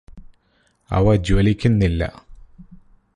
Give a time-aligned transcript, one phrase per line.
[0.89, 2.01] അവ ജ്വലിക്കുന്നില്ല